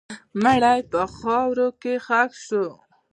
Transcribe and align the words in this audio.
مړی 0.43 0.79
په 0.91 1.01
خاوره 1.17 1.67
کې 1.81 1.93
ښخ 2.05 2.31
شو. 2.45 2.65